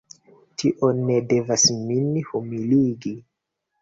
Tio 0.61 0.87
ne 1.01 1.19
devas 1.33 1.67
min 1.85 2.09
humiligi! 2.31 3.17